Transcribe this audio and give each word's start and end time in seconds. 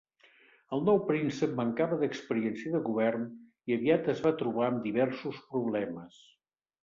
El 0.75 0.79
nou 0.85 0.95
príncep 1.09 1.51
mancava 1.59 1.99
d'experiència 2.03 2.71
de 2.75 2.81
govern, 2.87 3.27
i 3.71 3.77
aviat 3.77 4.09
es 4.15 4.23
va 4.27 4.33
trobar 4.41 4.65
amb 4.69 4.83
diversos 4.87 5.45
problemes. 5.53 6.19